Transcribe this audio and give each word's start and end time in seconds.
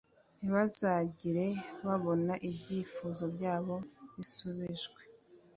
ntibazigera 0.37 1.47
babona 1.85 2.33
ibyifuzo 2.49 3.23
byabo 3.35 3.75
bisubijwe. 4.15 5.01